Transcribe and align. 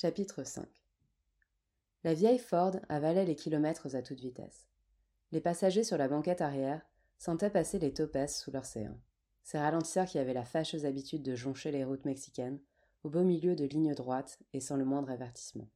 Chapitre 0.00 0.44
5 0.44 0.64
La 2.04 2.14
vieille 2.14 2.38
Ford 2.38 2.76
avalait 2.88 3.24
les 3.24 3.34
kilomètres 3.34 3.96
à 3.96 4.00
toute 4.00 4.20
vitesse. 4.20 4.68
Les 5.32 5.40
passagers 5.40 5.82
sur 5.82 5.98
la 5.98 6.06
banquette 6.06 6.40
arrière 6.40 6.86
sentaient 7.18 7.50
passer 7.50 7.80
les 7.80 7.92
topes 7.92 8.16
sous 8.28 8.52
séants. 8.62 9.00
Ces 9.42 9.58
ralentisseurs 9.58 10.06
qui 10.06 10.20
avaient 10.20 10.34
la 10.34 10.44
fâcheuse 10.44 10.86
habitude 10.86 11.24
de 11.24 11.34
joncher 11.34 11.72
les 11.72 11.82
routes 11.82 12.04
mexicaines, 12.04 12.60
au 13.02 13.10
beau 13.10 13.24
milieu 13.24 13.56
de 13.56 13.64
lignes 13.64 13.92
droites 13.92 14.38
et 14.52 14.60
sans 14.60 14.76
le 14.76 14.84
moindre 14.84 15.10
avertissement. 15.10 15.68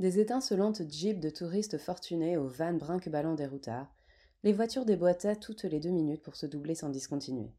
Des 0.00 0.18
étincelantes 0.18 0.82
jeeps 0.90 1.20
de 1.20 1.30
touristes 1.30 1.78
fortunés 1.78 2.36
aux 2.36 2.48
vannes 2.48 2.78
brinque-ballants 2.78 3.36
des 3.36 3.46
routards, 3.46 3.94
les 4.42 4.52
voitures 4.52 4.86
déboîtaient 4.86 5.36
toutes 5.36 5.62
les 5.62 5.78
deux 5.78 5.90
minutes 5.90 6.22
pour 6.22 6.34
se 6.34 6.46
doubler 6.46 6.74
sans 6.74 6.88
discontinuer. 6.88 7.54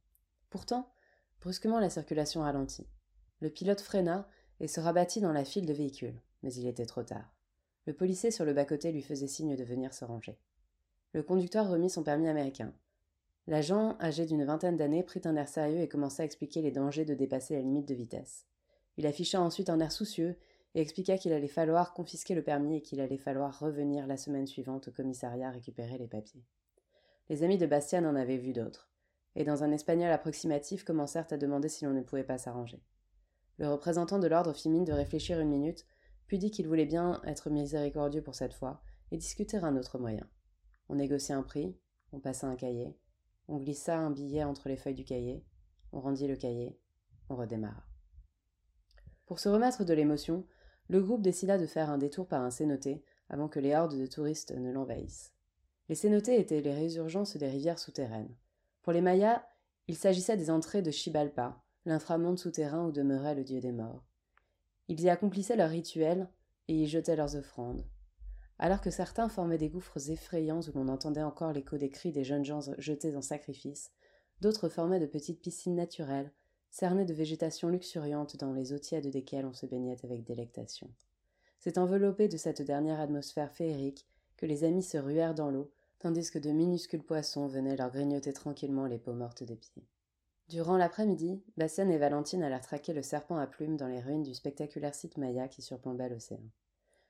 Pourtant, 0.50 0.92
brusquement 1.40 1.80
la 1.80 1.90
circulation 1.90 2.42
ralentit. 2.42 2.90
Le 3.40 3.50
pilote 3.50 3.80
freina 3.80 4.28
et 4.60 4.68
se 4.68 4.80
rabattit 4.80 5.22
dans 5.22 5.32
la 5.32 5.46
file 5.46 5.66
de 5.66 5.74
véhicules, 5.74 6.22
mais 6.44 6.54
il 6.54 6.68
était 6.68 6.86
trop 6.86 7.04
tard. 7.04 7.34
Le 7.86 7.94
policier 7.94 8.32
sur 8.32 8.46
le 8.46 8.54
bas-côté 8.54 8.92
lui 8.92 9.02
faisait 9.02 9.28
signe 9.28 9.56
de 9.56 9.64
venir 9.64 9.94
se 9.94 10.06
ranger. 10.06 10.38
Le 11.14 11.24
conducteur 11.24 11.70
remit 11.70 11.90
son 11.90 12.04
permis 12.04 12.28
américain. 12.28 12.74
L'agent, 13.48 13.98
âgé 14.00 14.26
d'une 14.26 14.46
vingtaine 14.46 14.78
d'années, 14.78 15.02
prit 15.02 15.22
un 15.26 15.36
air 15.36 15.48
sérieux 15.48 15.82
et 15.82 15.88
commença 15.88 16.22
à 16.22 16.26
expliquer 16.26 16.62
les 16.62 16.72
dangers 16.72 17.06
de 17.06 17.16
dépasser 17.16 17.56
la 17.56 17.62
limite 17.62 17.88
de 17.88 17.96
vitesse. 17.96 18.46
Il 18.98 19.08
afficha 19.08 19.42
ensuite 19.42 19.70
un 19.70 19.80
air 19.80 19.92
soucieux 19.92 20.36
et 20.76 20.82
expliqua 20.82 21.18
qu'il 21.18 21.34
allait 21.34 21.48
falloir 21.48 21.94
confisquer 21.94 22.36
le 22.36 22.44
permis 22.44 22.78
et 22.78 22.82
qu'il 22.82 23.02
allait 23.02 23.18
falloir 23.18 23.58
revenir 23.60 24.06
la 24.06 24.18
semaine 24.18 24.46
suivante 24.46 24.90
au 24.90 24.92
commissariat 24.92 25.50
récupérer 25.50 25.98
les 25.98 26.08
papiers. 26.08 26.44
Les 27.30 27.44
amis 27.44 27.58
de 27.58 27.66
Bastien 27.66 28.06
en 28.06 28.16
avaient 28.16 28.38
vu 28.38 28.54
d'autres, 28.54 28.90
et 29.36 29.44
dans 29.44 29.64
un 29.64 29.72
espagnol 29.72 30.12
approximatif 30.12 30.84
commencèrent 30.84 31.32
à 31.32 31.38
demander 31.38 31.70
si 31.70 31.86
l'on 31.86 31.94
ne 31.94 32.02
pouvait 32.02 32.24
pas 32.24 32.38
s'arranger. 32.38 32.84
Le 33.60 33.68
représentant 33.68 34.20
de 34.20 34.28
l'ordre 34.28 34.54
fit 34.54 34.70
mine 34.70 34.86
de 34.86 34.94
réfléchir 34.94 35.40
une 35.40 35.50
minute, 35.50 35.86
puis 36.28 36.40
dit 36.40 36.50
qu'il 36.50 36.68
voulait 36.68 36.86
bien 36.86 37.22
être 37.26 37.50
miséricordieux 37.50 38.22
pour 38.22 38.34
cette 38.34 38.54
fois, 38.54 38.82
et 39.12 39.18
discuter 39.18 39.58
un 39.58 39.76
autre 39.76 40.00
moyen. 40.00 40.26
On 40.88 40.96
négocia 40.96 41.36
un 41.36 41.44
prix, 41.44 41.78
on 42.14 42.20
passa 42.20 42.48
un 42.48 42.56
cahier, 42.56 42.98
on 43.50 43.58
glissa 43.58 43.98
un 43.98 44.12
billet 44.12 44.46
entre 44.46 44.70
les 44.70 44.78
feuilles 44.78 44.96
du 44.96 45.04
cahier, 45.04 45.44
on 45.92 46.00
rendit 46.00 46.28
le 46.28 46.38
cahier, 46.38 46.80
on 47.28 47.36
redémarra. 47.36 47.84
Pour 49.26 49.40
se 49.40 49.50
remettre 49.50 49.84
de 49.84 49.94
l'émotion, 49.94 50.46
le 50.88 51.02
groupe 51.02 51.22
décida 51.22 51.58
de 51.58 51.66
faire 51.66 51.90
un 51.90 51.98
détour 51.98 52.28
par 52.28 52.42
un 52.42 52.52
cénoté 52.52 53.04
avant 53.28 53.50
que 53.50 53.60
les 53.60 53.76
hordes 53.76 54.00
de 54.00 54.06
touristes 54.06 54.52
ne 54.52 54.72
l'envahissent. 54.72 55.34
Les 55.90 55.96
cénotés 55.96 56.40
étaient 56.40 56.62
les 56.62 56.74
résurgences 56.74 57.36
des 57.36 57.50
rivières 57.50 57.78
souterraines. 57.78 58.34
Pour 58.84 58.94
les 58.94 59.02
Mayas, 59.02 59.44
il 59.88 59.98
s'agissait 59.98 60.38
des 60.38 60.50
entrées 60.50 60.82
de 60.82 60.92
Chibalpa, 60.92 61.62
l'inframonde 61.86 62.40
souterrain 62.40 62.86
où 62.86 62.92
demeurait 62.92 63.36
le 63.36 63.44
dieu 63.44 63.60
des 63.60 63.72
morts. 63.72 64.04
Ils 64.88 65.02
y 65.02 65.10
accomplissaient 65.10 65.56
leurs 65.56 65.70
rituels 65.70 66.30
et 66.68 66.76
y 66.76 66.88
jetaient 66.88 67.16
leurs 67.16 67.36
offrandes 67.36 67.86
alors 68.60 68.82
que 68.82 68.92
certains 68.92 69.30
formaient 69.30 69.58
des 69.58 69.70
gouffres 69.70 70.12
effrayants 70.12 70.60
où 70.60 70.72
l'on 70.78 70.90
entendait 70.90 71.24
encore 71.24 71.54
l'écho 71.54 71.78
des 71.78 71.90
cris 71.90 72.12
des 72.12 72.26
jeunes 72.26 72.44
gens 72.44 72.60
jetés 72.78 73.16
en 73.16 73.22
sacrifice, 73.22 73.92
d'autres 74.42 74.68
formaient 74.68 75.00
de 75.00 75.06
petites 75.06 75.42
piscines 75.42 75.76
naturelles, 75.76 76.32
cernées 76.70 77.06
de 77.06 77.14
végétation 77.14 77.70
luxuriante 77.70 78.36
dans 78.36 78.52
les 78.52 78.74
eaux 78.74 78.78
tièdes 78.78 79.10
desquelles 79.10 79.46
on 79.46 79.54
se 79.54 79.66
baignait 79.66 80.04
avec 80.04 80.26
délectation. 80.26 80.94
C'est 81.58 81.78
enveloppé 81.78 82.28
de 82.28 82.38
cette 82.38 82.62
dernière 82.62 83.00
atmosphère 83.00 83.52
féerique 83.52 84.08
que 84.36 84.46
les 84.46 84.66
amis 84.66 84.84
se 84.84 84.98
ruèrent 84.98 85.36
dans 85.36 85.52
l'eau, 85.52 85.72
tandis 85.98 86.30
que 86.30 86.40
de 86.40 86.52
minuscules 86.52 87.04
poissons 87.04 87.48
venaient 87.48 87.76
leur 87.76 87.92
grignoter 87.92 88.34
tranquillement 88.34 88.86
les 88.86 89.00
peaux 89.00 89.14
mortes 89.14 89.44
des 89.44 89.58
pieds. 89.58 89.88
Durant 90.50 90.78
l'après-midi, 90.78 91.44
Bastien 91.58 91.88
et 91.90 92.00
Valentine 92.00 92.42
allèrent 92.42 92.62
traquer 92.62 92.92
le 92.92 93.04
serpent 93.04 93.38
à 93.38 93.46
plumes 93.46 93.78
dans 93.78 93.88
les 93.88 94.00
ruines 94.00 94.24
du 94.24 94.34
spectaculaire 94.34 94.96
site 94.96 95.18
Maya 95.18 95.48
qui 95.48 95.62
surplombait 95.62 96.10
l'océan. 96.10 96.42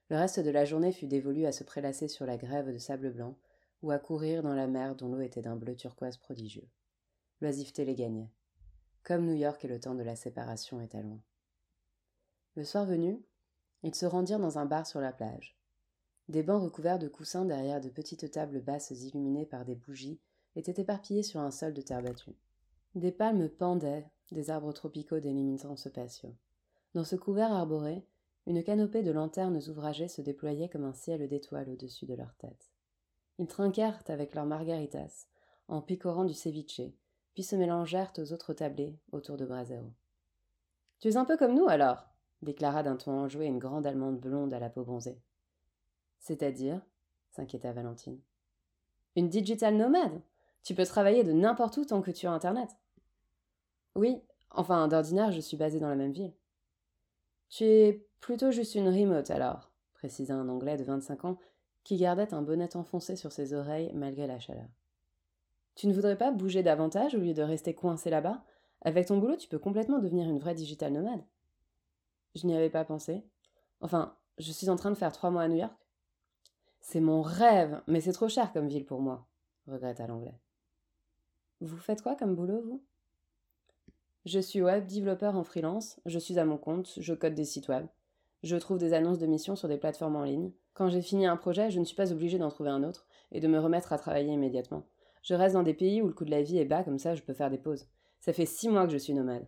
Le 0.09 0.17
reste 0.17 0.41
de 0.41 0.49
la 0.49 0.65
journée 0.65 0.91
fut 0.91 1.07
dévolu 1.07 1.45
à 1.45 1.53
se 1.53 1.63
prélasser 1.63 2.09
sur 2.09 2.25
la 2.25 2.35
grève 2.35 2.69
de 2.69 2.77
sable 2.77 3.13
blanc 3.13 3.37
ou 3.81 3.91
à 3.91 3.97
courir 3.97 4.43
dans 4.43 4.55
la 4.55 4.67
mer 4.67 4.93
dont 4.93 5.07
l'eau 5.07 5.21
était 5.21 5.41
d'un 5.41 5.55
bleu 5.55 5.73
turquoise 5.73 6.17
prodigieux. 6.17 6.67
L'oisiveté 7.39 7.85
les 7.85 7.95
gagnait. 7.95 8.29
Comme 9.03 9.25
New 9.25 9.35
York 9.35 9.63
et 9.63 9.69
le 9.69 9.79
temps 9.79 9.95
de 9.95 10.03
la 10.03 10.17
séparation 10.17 10.81
était 10.81 11.01
loin. 11.01 11.23
Le 12.55 12.65
soir 12.65 12.85
venu, 12.85 13.23
ils 13.83 13.95
se 13.95 14.05
rendirent 14.05 14.39
dans 14.39 14.59
un 14.59 14.65
bar 14.65 14.85
sur 14.85 14.99
la 14.99 15.13
plage. 15.13 15.57
Des 16.27 16.43
bancs 16.43 16.61
recouverts 16.61 16.99
de 16.99 17.07
coussins 17.07 17.45
derrière 17.45 17.79
de 17.79 17.87
petites 17.87 18.31
tables 18.31 18.59
basses 18.59 18.91
illuminées 18.91 19.45
par 19.45 19.63
des 19.63 19.75
bougies 19.75 20.19
étaient 20.57 20.81
éparpillés 20.81 21.23
sur 21.23 21.39
un 21.39 21.51
sol 21.51 21.73
de 21.73 21.81
terre 21.81 22.03
battue. 22.03 22.35
Des 22.95 23.11
palmes 23.11 23.49
pendaient, 23.49 24.09
des 24.31 24.49
arbres 24.49 24.73
tropicaux 24.73 25.19
délimitant 25.19 25.75
ce 25.75 25.89
patio. 25.89 26.35
Dans 26.93 27.03
ce 27.03 27.15
couvert 27.15 27.51
arboré, 27.51 28.05
une 28.47 28.63
canopée 28.63 29.03
de 29.03 29.11
lanternes 29.11 29.59
ouvragées 29.69 30.07
se 30.07 30.21
déployait 30.21 30.69
comme 30.69 30.85
un 30.85 30.93
ciel 30.93 31.27
d'étoiles 31.27 31.69
au-dessus 31.69 32.05
de 32.05 32.15
leurs 32.15 32.35
têtes. 32.35 32.71
Ils 33.37 33.47
trinquèrent 33.47 34.01
avec 34.07 34.33
leurs 34.33 34.45
margaritas, 34.45 35.27
en 35.67 35.81
picorant 35.81 36.25
du 36.25 36.33
ceviche, 36.33 36.81
puis 37.33 37.43
se 37.43 37.55
mélangèrent 37.55 38.13
aux 38.17 38.33
autres 38.33 38.53
tablés 38.53 38.97
autour 39.11 39.37
de 39.37 39.45
Brasero. 39.45 39.91
Tu 40.99 41.09
es 41.09 41.17
un 41.17 41.25
peu 41.25 41.37
comme 41.37 41.55
nous 41.55 41.67
alors 41.67 42.09
déclara 42.41 42.83
d'un 42.83 42.95
ton 42.95 43.11
enjoué 43.11 43.45
une 43.45 43.59
grande 43.59 43.85
allemande 43.85 44.19
blonde 44.19 44.53
à 44.53 44.59
la 44.59 44.69
peau 44.69 44.83
bronzée. 44.83 45.21
C'est-à-dire? 46.19 46.81
s'inquiéta 47.31 47.71
Valentine. 47.71 48.19
Une 49.15 49.29
digital 49.29 49.75
nomade 49.75 50.21
Tu 50.63 50.75
peux 50.75 50.85
travailler 50.85 51.23
de 51.23 51.31
n'importe 51.31 51.77
où 51.77 51.85
tant 51.85 52.01
que 52.01 52.11
tu 52.11 52.27
as 52.27 52.31
Internet. 52.31 52.69
Oui, 53.95 54.21
enfin, 54.51 54.87
d'ordinaire, 54.87 55.31
je 55.31 55.39
suis 55.39 55.57
basée 55.57 55.79
dans 55.79 55.89
la 55.89 55.95
même 55.95 56.11
ville. 56.11 56.33
Tu 57.49 57.63
es 57.63 58.07
plutôt 58.19 58.51
juste 58.51 58.75
une 58.75 58.89
remote 58.89 59.31
alors, 59.31 59.71
précisa 59.93 60.35
un 60.35 60.49
Anglais 60.49 60.77
de 60.77 60.83
vingt-cinq 60.83 61.25
ans 61.25 61.39
qui 61.83 61.97
gardait 61.97 62.33
un 62.33 62.41
bonnet 62.41 62.75
enfoncé 62.75 63.15
sur 63.15 63.31
ses 63.31 63.53
oreilles 63.53 63.91
malgré 63.93 64.27
la 64.27 64.39
chaleur. 64.39 64.67
Tu 65.75 65.87
ne 65.87 65.93
voudrais 65.93 66.17
pas 66.17 66.31
bouger 66.31 66.61
davantage 66.61 67.15
au 67.15 67.19
lieu 67.19 67.33
de 67.33 67.41
rester 67.41 67.73
coincé 67.73 68.09
là-bas? 68.09 68.43
Avec 68.81 69.07
ton 69.07 69.17
boulot, 69.17 69.37
tu 69.37 69.47
peux 69.47 69.59
complètement 69.59 69.99
devenir 69.99 70.29
une 70.29 70.39
vraie 70.39 70.53
digital 70.53 70.93
nomade. 70.93 71.23
Je 72.35 72.45
n'y 72.45 72.55
avais 72.55 72.69
pas 72.69 72.85
pensé. 72.85 73.23
Enfin, 73.81 74.15
je 74.37 74.51
suis 74.51 74.69
en 74.69 74.75
train 74.75 74.91
de 74.91 74.95
faire 74.95 75.11
trois 75.11 75.31
mois 75.31 75.43
à 75.43 75.47
New 75.47 75.57
York. 75.57 75.73
C'est 76.81 77.01
mon 77.01 77.21
rêve, 77.21 77.81
mais 77.87 78.01
c'est 78.01 78.13
trop 78.13 78.29
cher 78.29 78.53
comme 78.53 78.67
ville 78.67 78.85
pour 78.85 79.01
moi, 79.01 79.27
regretta 79.67 80.05
l'anglais. 80.05 80.39
Vous 81.61 81.77
faites 81.77 82.01
quoi 82.01 82.15
comme 82.15 82.35
boulot, 82.35 82.61
vous? 82.61 82.81
Je 84.25 84.39
suis 84.39 84.61
web 84.61 84.85
développeur 84.85 85.35
en 85.35 85.43
freelance, 85.43 85.99
je 86.05 86.19
suis 86.19 86.39
à 86.39 86.45
mon 86.45 86.57
compte, 86.57 86.93
je 86.97 87.13
code 87.13 87.35
des 87.35 87.45
sites 87.45 87.67
web. 87.67 87.87
Je 88.43 88.55
trouve 88.55 88.77
des 88.77 88.93
annonces 88.93 89.19
de 89.19 89.25
missions 89.25 89.55
sur 89.55 89.67
des 89.67 89.77
plateformes 89.77 90.15
en 90.15 90.23
ligne. 90.23 90.51
Quand 90.73 90.89
j'ai 90.89 91.01
fini 91.01 91.25
un 91.25 91.35
projet, 91.35 91.71
je 91.71 91.79
ne 91.79 91.85
suis 91.85 91.95
pas 91.95 92.11
obligée 92.13 92.37
d'en 92.37 92.49
trouver 92.49 92.69
un 92.69 92.83
autre 92.83 93.07
et 93.31 93.41
de 93.41 93.47
me 93.47 93.59
remettre 93.59 93.91
à 93.91 93.97
travailler 93.97 94.31
immédiatement. 94.31 94.85
Je 95.23 95.33
reste 95.33 95.55
dans 95.55 95.63
des 95.63 95.73
pays 95.73 96.01
où 96.01 96.07
le 96.07 96.13
coût 96.13 96.25
de 96.25 96.31
la 96.31 96.41
vie 96.41 96.57
est 96.57 96.65
bas, 96.65 96.83
comme 96.83 96.99
ça 96.99 97.15
je 97.15 97.21
peux 97.21 97.33
faire 97.33 97.49
des 97.49 97.57
pauses. 97.57 97.87
Ça 98.21 98.31
fait 98.31 98.45
six 98.45 98.69
mois 98.69 98.85
que 98.85 98.93
je 98.93 98.97
suis 98.97 99.13
nomade. 99.13 99.47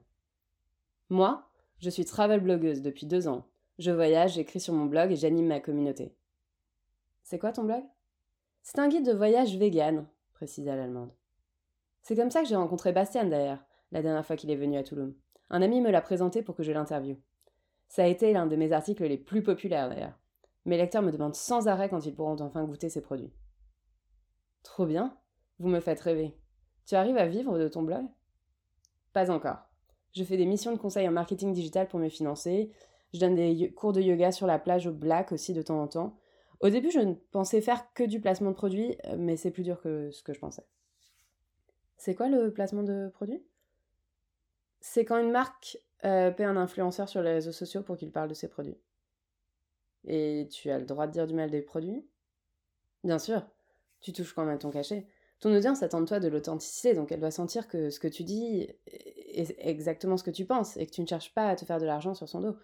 Moi, 1.09 1.47
je 1.79 1.89
suis 1.89 2.05
travel 2.05 2.41
blogueuse 2.41 2.81
depuis 2.81 3.05
deux 3.05 3.27
ans. 3.27 3.45
Je 3.79 3.91
voyage, 3.91 4.33
j'écris 4.33 4.59
sur 4.59 4.73
mon 4.73 4.85
blog 4.85 5.11
et 5.11 5.15
j'anime 5.15 5.47
ma 5.47 5.59
communauté. 5.59 6.13
C'est 7.23 7.39
quoi 7.39 7.51
ton 7.51 7.63
blog? 7.63 7.83
C'est 8.61 8.79
un 8.79 8.89
guide 8.89 9.05
de 9.05 9.13
voyage 9.13 9.57
vegan, 9.57 10.05
précisa 10.33 10.75
l'allemande. 10.75 11.11
C'est 12.01 12.15
comme 12.15 12.31
ça 12.31 12.41
que 12.41 12.47
j'ai 12.47 12.55
rencontré 12.55 12.91
Bastien 12.91 13.25
d'ailleurs 13.25 13.63
la 13.91 14.01
dernière 14.01 14.25
fois 14.25 14.35
qu'il 14.35 14.49
est 14.49 14.55
venu 14.55 14.77
à 14.77 14.83
Toulouse. 14.83 15.15
Un 15.49 15.61
ami 15.61 15.81
me 15.81 15.91
l'a 15.91 16.01
présenté 16.01 16.41
pour 16.41 16.55
que 16.55 16.63
je 16.63 16.71
l'interviewe. 16.71 17.17
Ça 17.89 18.03
a 18.03 18.07
été 18.07 18.31
l'un 18.31 18.47
de 18.47 18.55
mes 18.55 18.71
articles 18.71 19.03
les 19.03 19.17
plus 19.17 19.43
populaires 19.43 19.89
d'ailleurs. 19.89 20.17
Mes 20.65 20.77
lecteurs 20.77 21.01
me 21.01 21.11
demandent 21.11 21.35
sans 21.35 21.67
arrêt 21.67 21.89
quand 21.89 22.05
ils 22.05 22.15
pourront 22.15 22.39
enfin 22.39 22.63
goûter 22.63 22.89
ces 22.89 23.01
produits. 23.01 23.33
Trop 24.63 24.85
bien, 24.85 25.17
vous 25.59 25.67
me 25.67 25.79
faites 25.79 25.99
rêver. 25.99 26.37
Tu 26.85 26.95
arrives 26.95 27.17
à 27.17 27.27
vivre 27.27 27.57
de 27.57 27.67
ton 27.67 27.83
blog? 27.83 28.05
Pas 29.13 29.29
encore. 29.29 29.57
Je 30.13 30.23
fais 30.23 30.37
des 30.37 30.45
missions 30.45 30.71
de 30.71 30.77
conseil 30.77 31.07
en 31.07 31.11
marketing 31.11 31.51
digital 31.51 31.87
pour 31.87 31.99
me 31.99 32.09
financer. 32.09 32.71
Je 33.13 33.19
donne 33.19 33.35
des 33.35 33.73
cours 33.73 33.93
de 33.93 34.01
yoga 34.01 34.31
sur 34.31 34.47
la 34.47 34.59
plage 34.59 34.87
au 34.87 34.93
Black 34.93 35.31
aussi 35.31 35.53
de 35.53 35.61
temps 35.61 35.81
en 35.81 35.87
temps. 35.87 36.17
Au 36.61 36.69
début, 36.69 36.91
je 36.91 36.99
ne 36.99 37.13
pensais 37.13 37.59
faire 37.59 37.91
que 37.93 38.03
du 38.03 38.21
placement 38.21 38.51
de 38.51 38.55
produits, 38.55 38.95
mais 39.17 39.35
c'est 39.35 39.51
plus 39.51 39.63
dur 39.63 39.81
que 39.81 40.11
ce 40.11 40.23
que 40.23 40.33
je 40.33 40.39
pensais. 40.39 40.65
C'est 42.01 42.15
quoi 42.15 42.29
le 42.29 42.51
placement 42.51 42.81
de 42.81 43.09
produits 43.13 43.43
c'est 44.83 45.05
quand 45.05 45.19
une 45.19 45.29
marque 45.29 45.77
euh, 46.03 46.31
paie 46.31 46.45
un 46.45 46.57
influenceur 46.57 47.07
sur 47.07 47.21
les 47.21 47.33
réseaux 47.33 47.51
sociaux 47.51 47.83
pour 47.83 47.95
qu'il 47.95 48.11
parle 48.11 48.29
de 48.29 48.33
ses 48.33 48.47
produits. 48.47 48.79
Et 50.05 50.47
tu 50.49 50.71
as 50.71 50.79
le 50.79 50.85
droit 50.85 51.05
de 51.05 51.11
dire 51.11 51.27
du 51.27 51.35
mal 51.35 51.51
des 51.51 51.61
produits? 51.61 52.03
Bien 53.03 53.19
sûr, 53.19 53.45
tu 53.99 54.13
touches 54.13 54.33
quand 54.33 54.45
même 54.45 54.57
ton 54.57 54.71
cachet. 54.71 55.05
Ton 55.39 55.55
audience 55.55 55.83
attend 55.83 56.01
de 56.01 56.07
toi 56.07 56.19
de 56.19 56.27
l'authenticité, 56.27 56.95
donc 56.95 57.11
elle 57.11 57.19
doit 57.19 57.29
sentir 57.29 57.67
que 57.67 57.91
ce 57.91 57.99
que 57.99 58.07
tu 58.07 58.23
dis 58.23 58.67
est 58.87 59.55
exactement 59.59 60.17
ce 60.17 60.23
que 60.23 60.31
tu 60.31 60.45
penses 60.45 60.77
et 60.77 60.87
que 60.87 60.91
tu 60.91 61.01
ne 61.01 61.07
cherches 61.07 61.35
pas 61.35 61.49
à 61.49 61.55
te 61.55 61.65
faire 61.65 61.79
de 61.79 61.85
l'argent 61.85 62.15
sur 62.15 62.27
son 62.27 62.41
dos. 62.41 62.57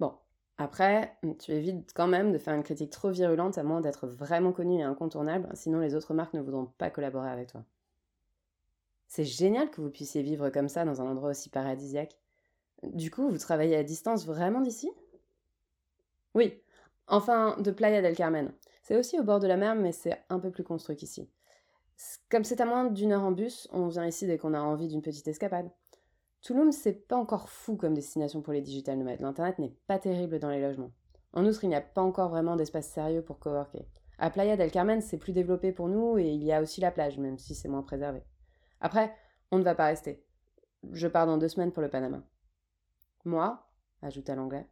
Bon, 0.00 0.12
après, 0.58 1.16
tu 1.38 1.52
évites 1.52 1.92
quand 1.94 2.08
même 2.08 2.32
de 2.32 2.38
faire 2.38 2.54
une 2.54 2.64
critique 2.64 2.90
trop 2.90 3.10
virulente 3.10 3.58
à 3.58 3.62
moins 3.62 3.80
d'être 3.80 4.08
vraiment 4.08 4.50
connu 4.50 4.80
et 4.80 4.82
incontournable, 4.82 5.48
sinon 5.54 5.78
les 5.78 5.94
autres 5.94 6.14
marques 6.14 6.34
ne 6.34 6.40
voudront 6.40 6.66
pas 6.78 6.90
collaborer 6.90 7.30
avec 7.30 7.52
toi. 7.52 7.64
C'est 9.06 9.24
génial 9.24 9.70
que 9.70 9.80
vous 9.80 9.90
puissiez 9.90 10.22
vivre 10.22 10.50
comme 10.50 10.68
ça 10.68 10.84
dans 10.84 11.00
un 11.00 11.06
endroit 11.06 11.30
aussi 11.30 11.48
paradisiaque. 11.48 12.18
Du 12.82 13.10
coup, 13.10 13.28
vous 13.28 13.38
travaillez 13.38 13.76
à 13.76 13.82
distance 13.82 14.26
vraiment 14.26 14.60
d'ici? 14.60 14.90
Oui, 16.34 16.60
enfin 17.06 17.56
de 17.60 17.70
Playa 17.70 18.02
del 18.02 18.16
Carmen. 18.16 18.52
C'est 18.82 18.96
aussi 18.96 19.18
au 19.18 19.24
bord 19.24 19.40
de 19.40 19.46
la 19.46 19.56
mer, 19.56 19.74
mais 19.74 19.92
c'est 19.92 20.18
un 20.28 20.38
peu 20.38 20.50
plus 20.50 20.64
construit 20.64 20.96
qu'ici. 20.96 21.30
Comme 22.30 22.44
c'est 22.44 22.60
à 22.60 22.66
moins 22.66 22.84
d'une 22.84 23.12
heure 23.12 23.24
en 23.24 23.32
bus, 23.32 23.68
on 23.72 23.88
vient 23.88 24.06
ici 24.06 24.26
dès 24.26 24.38
qu'on 24.38 24.54
a 24.54 24.60
envie 24.60 24.88
d'une 24.88 25.02
petite 25.02 25.26
escapade. 25.28 25.70
Tulum, 26.42 26.70
c'est 26.70 26.92
pas 26.92 27.16
encore 27.16 27.48
fou 27.48 27.76
comme 27.76 27.94
destination 27.94 28.42
pour 28.42 28.52
les 28.52 28.60
digital 28.60 28.98
nomades. 28.98 29.20
L'internet 29.20 29.58
n'est 29.58 29.74
pas 29.86 29.98
terrible 29.98 30.38
dans 30.38 30.50
les 30.50 30.60
logements. 30.60 30.92
En 31.32 31.44
outre, 31.46 31.64
il 31.64 31.68
n'y 31.68 31.74
a 31.74 31.80
pas 31.80 32.02
encore 32.02 32.28
vraiment 32.28 32.56
d'espace 32.56 32.88
sérieux 32.88 33.22
pour 33.22 33.38
coworker. 33.38 33.86
À 34.18 34.30
Playa 34.30 34.56
del 34.56 34.70
Carmen, 34.70 35.00
c'est 35.00 35.18
plus 35.18 35.32
développé 35.32 35.72
pour 35.72 35.88
nous 35.88 36.18
et 36.18 36.28
il 36.28 36.44
y 36.44 36.52
a 36.52 36.62
aussi 36.62 36.80
la 36.80 36.90
plage, 36.90 37.18
même 37.18 37.38
si 37.38 37.54
c'est 37.54 37.68
moins 37.68 37.82
préservé. 37.82 38.22
Après, 38.80 39.14
on 39.50 39.58
ne 39.58 39.64
va 39.64 39.74
pas 39.74 39.86
rester. 39.86 40.24
Je 40.92 41.08
pars 41.08 41.26
dans 41.26 41.38
deux 41.38 41.48
semaines 41.48 41.72
pour 41.72 41.82
le 41.82 41.90
Panama. 41.90 42.22
Moi, 43.24 43.66
ajouta 44.02 44.34
l'anglais, 44.34 44.66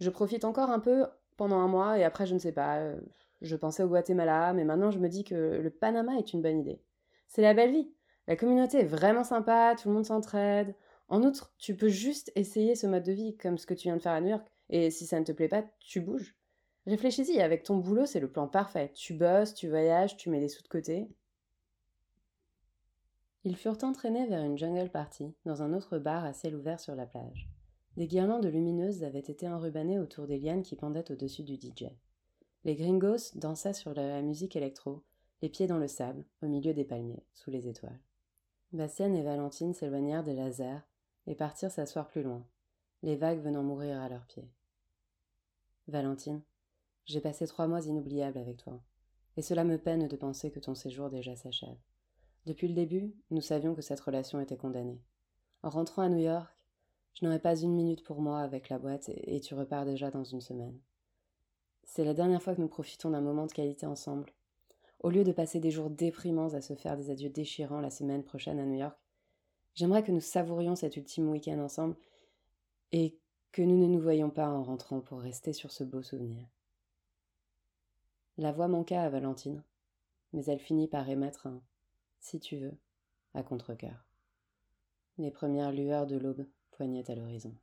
je 0.00 0.10
profite 0.10 0.44
encore 0.44 0.70
un 0.70 0.80
peu 0.80 1.06
pendant 1.36 1.58
un 1.58 1.68
mois 1.68 1.98
et 1.98 2.04
après 2.04 2.26
je 2.26 2.34
ne 2.34 2.38
sais 2.38 2.52
pas. 2.52 2.78
Euh, 2.78 3.00
je 3.42 3.56
pensais 3.56 3.82
au 3.82 3.88
Guatemala, 3.88 4.52
mais 4.52 4.64
maintenant 4.64 4.90
je 4.90 4.98
me 4.98 5.08
dis 5.08 5.24
que 5.24 5.34
le 5.34 5.70
Panama 5.70 6.16
est 6.18 6.32
une 6.32 6.42
bonne 6.42 6.60
idée. 6.60 6.80
C'est 7.28 7.42
la 7.42 7.54
belle 7.54 7.72
vie. 7.72 7.92
La 8.26 8.36
communauté 8.36 8.80
est 8.80 8.84
vraiment 8.84 9.24
sympa, 9.24 9.74
tout 9.80 9.88
le 9.88 9.94
monde 9.94 10.04
s'entraide. 10.04 10.74
En 11.08 11.22
outre, 11.22 11.52
tu 11.58 11.76
peux 11.76 11.88
juste 11.88 12.30
essayer 12.36 12.74
ce 12.74 12.86
mode 12.86 13.02
de 13.02 13.12
vie 13.12 13.36
comme 13.36 13.58
ce 13.58 13.66
que 13.66 13.74
tu 13.74 13.88
viens 13.88 13.96
de 13.96 14.02
faire 14.02 14.12
à 14.12 14.20
New 14.20 14.28
York. 14.28 14.46
Et 14.68 14.90
si 14.90 15.06
ça 15.06 15.18
ne 15.18 15.24
te 15.24 15.32
plaît 15.32 15.48
pas, 15.48 15.64
tu 15.80 16.00
bouges. 16.00 16.36
Réfléchis-y, 16.86 17.40
avec 17.40 17.64
ton 17.64 17.76
boulot, 17.76 18.06
c'est 18.06 18.20
le 18.20 18.30
plan 18.30 18.46
parfait. 18.46 18.92
Tu 18.94 19.14
bosses, 19.14 19.54
tu 19.54 19.68
voyages, 19.68 20.16
tu 20.16 20.30
mets 20.30 20.40
des 20.40 20.48
sous 20.48 20.62
de 20.62 20.68
côté. 20.68 21.08
Ils 23.44 23.56
furent 23.56 23.82
entraînés 23.82 24.26
vers 24.26 24.44
une 24.44 24.58
jungle 24.58 24.90
party, 24.90 25.32
dans 25.46 25.62
un 25.62 25.72
autre 25.72 25.98
bar 25.98 26.24
à 26.24 26.34
ciel 26.34 26.54
ouvert 26.54 26.78
sur 26.78 26.94
la 26.94 27.06
plage. 27.06 27.48
Des 27.96 28.06
guirlandes 28.06 28.44
lumineuses 28.44 29.02
avaient 29.02 29.18
été 29.18 29.48
enrubannées 29.48 29.98
autour 29.98 30.26
des 30.26 30.38
lianes 30.38 30.62
qui 30.62 30.76
pendaient 30.76 31.10
au-dessus 31.10 31.42
du 31.42 31.54
DJ. 31.54 31.86
Les 32.64 32.76
gringos 32.76 33.34
dansaient 33.36 33.72
sur 33.72 33.94
la 33.94 34.20
musique 34.20 34.56
électro, 34.56 35.02
les 35.40 35.48
pieds 35.48 35.66
dans 35.66 35.78
le 35.78 35.88
sable, 35.88 36.24
au 36.42 36.46
milieu 36.46 36.74
des 36.74 36.84
palmiers, 36.84 37.24
sous 37.32 37.50
les 37.50 37.66
étoiles. 37.66 37.98
Bastienne 38.72 39.16
et 39.16 39.22
Valentine 39.22 39.72
s'éloignèrent 39.72 40.22
des 40.22 40.34
lasers 40.34 40.82
et 41.26 41.34
partirent 41.34 41.70
s'asseoir 41.70 42.08
plus 42.08 42.22
loin, 42.22 42.46
les 43.02 43.16
vagues 43.16 43.42
venant 43.42 43.62
mourir 43.62 43.98
à 44.00 44.10
leurs 44.10 44.26
pieds. 44.26 44.50
Valentine, 45.88 46.42
j'ai 47.06 47.20
passé 47.20 47.46
trois 47.46 47.66
mois 47.66 47.86
inoubliables 47.86 48.38
avec 48.38 48.58
toi, 48.58 48.80
et 49.38 49.42
cela 49.42 49.64
me 49.64 49.78
peine 49.78 50.06
de 50.06 50.16
penser 50.16 50.50
que 50.50 50.60
ton 50.60 50.74
séjour 50.74 51.08
déjà 51.08 51.34
s'achève. 51.34 51.78
Depuis 52.46 52.68
le 52.68 52.74
début, 52.74 53.14
nous 53.30 53.42
savions 53.42 53.74
que 53.74 53.82
cette 53.82 54.00
relation 54.00 54.40
était 54.40 54.56
condamnée. 54.56 55.00
En 55.62 55.68
rentrant 55.68 56.02
à 56.02 56.08
New 56.08 56.18
York, 56.18 56.50
je 57.14 57.24
n'aurai 57.24 57.38
pas 57.38 57.56
une 57.56 57.74
minute 57.74 58.02
pour 58.02 58.22
moi 58.22 58.40
avec 58.40 58.68
la 58.70 58.78
boîte 58.78 59.10
et, 59.10 59.40
tu 59.40 59.54
repars 59.54 59.84
déjà 59.84 60.10
dans 60.10 60.24
une 60.24 60.40
semaine. 60.40 60.78
C'est 61.84 62.04
la 62.04 62.14
dernière 62.14 62.42
fois 62.42 62.54
que 62.54 62.60
nous 62.60 62.68
profitons 62.68 63.10
d'un 63.10 63.20
moment 63.20 63.46
de 63.46 63.52
qualité 63.52 63.84
ensemble. 63.84 64.32
Au 65.00 65.10
lieu 65.10 65.24
de 65.24 65.32
passer 65.32 65.60
des 65.60 65.70
jours 65.70 65.90
déprimants 65.90 66.54
à 66.54 66.62
se 66.62 66.74
faire 66.74 66.96
des 66.96 67.10
adieux 67.10 67.30
déchirants 67.30 67.80
la 67.80 67.90
semaine 67.90 68.22
prochaine 68.22 68.58
à 68.58 68.64
New 68.64 68.78
York, 68.78 68.96
j'aimerais 69.74 70.02
que 70.02 70.12
nous 70.12 70.20
savourions 70.20 70.76
cet 70.76 70.96
ultime 70.96 71.28
week-end 71.28 71.58
ensemble 71.58 71.96
et 72.92 73.18
que 73.52 73.62
nous 73.62 73.76
ne 73.76 73.86
nous 73.86 74.00
voyions 74.00 74.30
pas 74.30 74.48
en 74.48 74.62
rentrant 74.62 75.00
pour 75.00 75.20
rester 75.20 75.52
sur 75.52 75.72
ce 75.72 75.84
beau 75.84 76.02
souvenir. 76.02 76.46
La 78.38 78.52
voix 78.52 78.68
manqua 78.68 79.02
à 79.02 79.10
Valentine, 79.10 79.62
mais 80.32 80.44
elle 80.46 80.60
finit 80.60 80.88
par 80.88 81.08
émettre 81.08 81.46
un 81.46 81.60
si 82.20 82.38
tu 82.38 82.56
veux 82.56 82.76
à 83.34 83.42
contre-cœur. 83.42 84.06
Les 85.18 85.30
premières 85.30 85.72
lueurs 85.72 86.06
de 86.06 86.16
l'aube 86.16 86.46
poignaient 86.70 87.10
à 87.10 87.14
l'horizon. 87.14 87.54